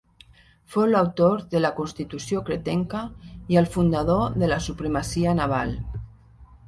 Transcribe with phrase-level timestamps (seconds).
[0.75, 3.03] Fou l'autor de la constitució cretenca
[3.55, 5.77] i el fundador de la supremacia naval.